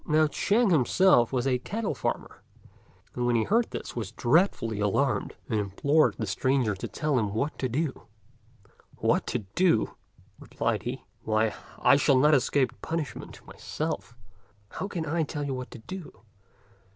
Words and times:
Now 0.07 0.25
Ch'ên 0.25 0.71
himself 0.71 1.31
was 1.31 1.45
a 1.45 1.59
cattle 1.59 1.93
farmer, 1.93 2.41
and 3.13 3.27
when 3.27 3.35
he 3.35 3.43
heard 3.43 3.69
this 3.69 3.95
was 3.95 4.11
dreadfully 4.11 4.79
alarmed, 4.79 5.35
and 5.47 5.59
implored 5.59 6.15
the 6.17 6.25
stranger 6.25 6.73
to 6.73 6.87
tell 6.87 7.19
him 7.19 7.35
what 7.35 7.55
to 7.59 7.69
do. 7.69 8.07
"What 8.95 9.27
to 9.27 9.45
do!" 9.53 9.93
replied 10.39 10.81
he; 10.81 11.05
"why, 11.21 11.53
I 11.77 11.97
shall 11.97 12.17
not 12.17 12.33
escape 12.33 12.81
punishment 12.81 13.45
myself; 13.45 14.17
how 14.69 14.87
can 14.87 15.05
I 15.05 15.21
tell 15.21 15.43
you 15.43 15.53
what 15.53 15.69
to 15.69 15.77
do. 15.77 16.23